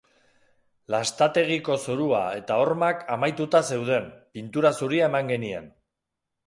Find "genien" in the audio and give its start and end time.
5.37-5.75